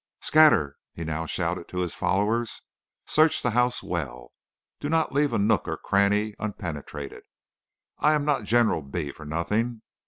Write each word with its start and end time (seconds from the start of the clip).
"'Scatter!' 0.23 0.77
he 0.95 1.03
now 1.03 1.27
shouted 1.27 1.67
to 1.67 1.77
his 1.77 1.93
followers. 1.93 2.63
'Search 3.05 3.43
the 3.43 3.51
house 3.51 3.83
well. 3.83 4.33
Do 4.79 4.89
not 4.89 5.11
leave 5.13 5.31
a 5.31 5.37
nook 5.37 5.67
or 5.67 5.77
cranny 5.77 6.33
unpenetrated. 6.39 7.21
I 7.99 8.13
am 8.15 8.25
not 8.25 8.45
General 8.45 8.81
B 8.81 9.11
for 9.11 9.25
nothing.' 9.27 9.83